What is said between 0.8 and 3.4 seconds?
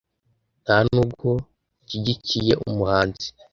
n’ubwo nshyigikiye umuhanzi